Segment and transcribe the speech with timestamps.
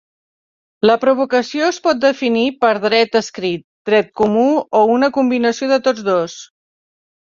[0.89, 4.51] La provocació es pot definir per dret escrit, dret comú
[4.83, 6.45] o una combinació de tots dos.